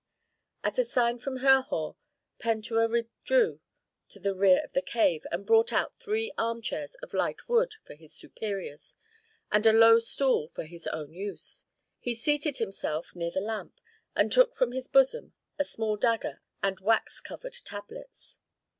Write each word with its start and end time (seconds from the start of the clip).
At 0.63 0.79
a 0.79 0.83
sign 0.83 1.19
from 1.19 1.41
Herhor, 1.41 1.95
Pentuer 2.39 2.87
withdrew 2.87 3.59
to 4.09 4.19
the 4.19 4.33
rear 4.33 4.59
of 4.63 4.73
the 4.73 4.81
cave 4.81 5.27
and 5.31 5.45
brought 5.45 5.71
out 5.71 5.99
three 5.99 6.31
armchairs 6.39 6.95
of 7.03 7.13
light 7.13 7.47
wood 7.47 7.75
for 7.83 7.93
his 7.93 8.15
superiors, 8.15 8.95
and 9.51 9.67
a 9.67 9.71
low 9.71 9.99
stool 9.99 10.47
for 10.47 10.63
his 10.63 10.87
own 10.87 11.13
use. 11.13 11.65
He 11.99 12.15
seated 12.15 12.57
himself 12.57 13.15
near 13.15 13.29
the 13.29 13.41
lamp, 13.41 13.79
and 14.15 14.31
took 14.31 14.55
from 14.55 14.71
his 14.71 14.87
bosom 14.87 15.33
a 15.59 15.63
small 15.63 15.97
dagger 15.97 16.41
and 16.63 16.79
wax 16.79 17.19
covered 17.21 17.57
tablets. 17.63 18.39